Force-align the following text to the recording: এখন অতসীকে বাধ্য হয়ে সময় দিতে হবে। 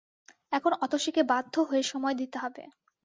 এখন 0.51 0.71
অতসীকে 0.81 1.21
বাধ্য 1.23 1.53
হয়ে 1.61 1.83
সময় 1.83 2.15
দিতে 2.15 2.37
হবে। 2.37 2.63